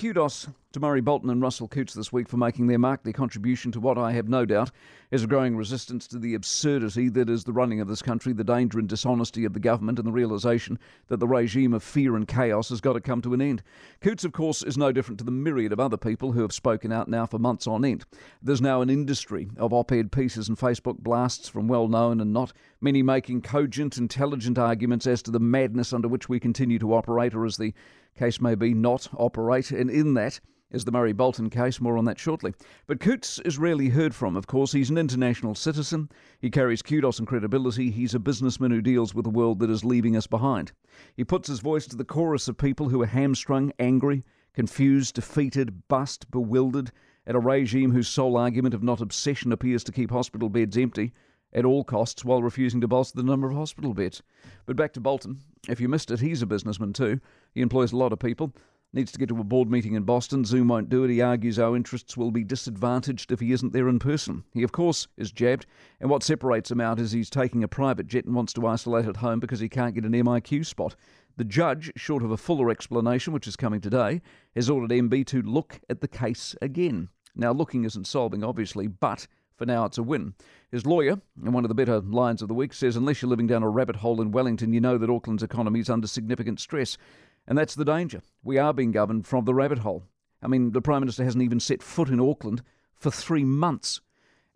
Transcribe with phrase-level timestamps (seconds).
[0.00, 3.70] kudos to Murray Bolton and Russell Coutts this week for making their mark, their contribution
[3.72, 4.70] to what I have no doubt
[5.10, 8.42] is a growing resistance to the absurdity that is the running of this country, the
[8.42, 10.78] danger and dishonesty of the government, and the realisation
[11.08, 13.62] that the regime of fear and chaos has got to come to an end.
[14.00, 16.92] Coutts, of course, is no different to the myriad of other people who have spoken
[16.92, 18.06] out now for months on end.
[18.40, 22.32] There's now an industry of op ed pieces and Facebook blasts from well known and
[22.32, 26.94] not many making cogent, intelligent arguments as to the madness under which we continue to
[26.94, 27.74] operate, or as the
[28.20, 29.70] case may be, not operate.
[29.70, 30.40] And in that,
[30.70, 31.80] is the Murray Bolton case.
[31.80, 32.52] More on that shortly.
[32.86, 34.72] But Coutts is rarely heard from, of course.
[34.72, 36.10] He's an international citizen.
[36.38, 37.90] He carries kudos and credibility.
[37.90, 40.72] He's a businessman who deals with a world that is leaving us behind.
[41.16, 45.88] He puts his voice to the chorus of people who are hamstrung, angry, confused, defeated,
[45.88, 46.92] bust, bewildered
[47.26, 51.12] at a regime whose sole argument, of not obsession, appears to keep hospital beds empty
[51.52, 54.22] at all costs while refusing to bolster the number of hospital beds.
[54.66, 55.40] But back to Bolton.
[55.68, 57.20] If you missed it, he's a businessman too.
[57.52, 58.52] He employs a lot of people
[58.92, 60.44] needs to get to a board meeting in Boston.
[60.44, 61.10] Zoom won't do it.
[61.10, 64.44] He argues our interests will be disadvantaged if he isn't there in person.
[64.52, 65.66] He, of course, is jabbed,
[66.00, 69.06] and what separates him out is he's taking a private jet and wants to isolate
[69.06, 70.96] at home because he can't get an MIQ spot.
[71.36, 74.20] The judge, short of a fuller explanation, which is coming today,
[74.54, 77.08] has ordered MB to look at the case again.
[77.36, 79.28] Now, looking isn't solving, obviously, but
[79.60, 80.32] for now, it's a win.
[80.72, 83.46] His lawyer, in one of the better lines of the week, says unless you're living
[83.46, 86.96] down a rabbit hole in Wellington, you know that Auckland's economy is under significant stress.
[87.46, 88.22] And that's the danger.
[88.42, 90.04] We are being governed from the rabbit hole.
[90.42, 92.62] I mean, the Prime Minister hasn't even set foot in Auckland
[92.94, 94.00] for three months.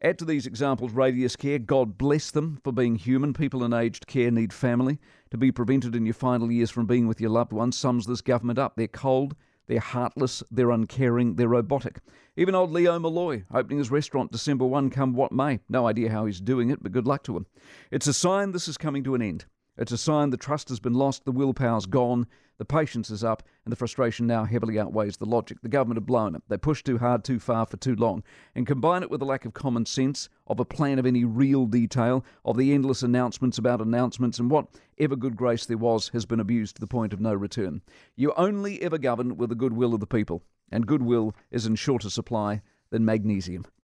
[0.00, 1.58] Add to these examples Radius Care.
[1.58, 3.34] God bless them for being human.
[3.34, 4.98] People in aged care need family.
[5.33, 8.22] To be prevented in your final years from being with your loved ones sums this
[8.22, 8.77] government up.
[8.77, 12.00] They're cold, they're heartless, they're uncaring, they're robotic.
[12.36, 15.60] Even old Leo Molloy, opening his restaurant December 1 come what may.
[15.68, 17.46] No idea how he's doing it, but good luck to him.
[17.90, 19.46] It's a sign this is coming to an end.
[19.77, 23.42] It's a sign the trust has been lost, the willpower's gone, the patience is up,
[23.64, 25.61] and the frustration now heavily outweighs the logic.
[25.62, 26.42] The government have blown it.
[26.48, 28.22] They pushed too hard, too far, for too long.
[28.55, 31.67] And combine it with a lack of common sense, of a plan of any real
[31.67, 36.39] detail, of the endless announcements about announcements, and whatever good grace there was has been
[36.39, 37.83] abused to the point of no return.
[38.14, 42.11] You only ever govern with the goodwill of the people, and goodwill is in shorter
[42.11, 43.67] supply than magnesium.